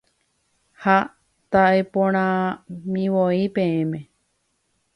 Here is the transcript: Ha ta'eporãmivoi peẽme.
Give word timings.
Ha 0.83 0.95
ta'eporãmivoi 1.51 3.39
peẽme. 3.55 3.99